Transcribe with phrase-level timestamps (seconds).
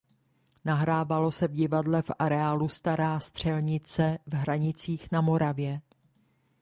[0.65, 5.81] Nahrávalo se v divadle v areálu Stará Střelnice v Hranicích na Moravě.